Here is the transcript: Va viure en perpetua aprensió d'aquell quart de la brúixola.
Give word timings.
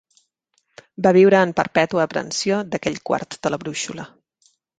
Va 1.07 1.11
viure 1.17 1.41
en 1.47 1.53
perpetua 1.59 2.07
aprensió 2.07 2.59
d'aquell 2.73 2.99
quart 3.11 3.39
de 3.45 3.53
la 3.55 3.61
brúixola. 3.67 4.09